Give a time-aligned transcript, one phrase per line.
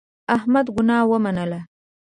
[0.35, 1.59] احمد ګناه ومنله.